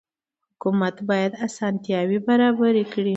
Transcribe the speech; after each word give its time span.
حکومت 0.53 0.95
باید 1.09 1.33
اسانتیاوې 1.47 2.19
برابرې 2.27 2.83
کړي. 2.91 3.09